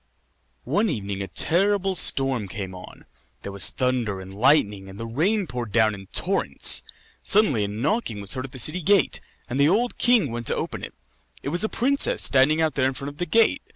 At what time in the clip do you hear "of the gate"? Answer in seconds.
13.09-13.61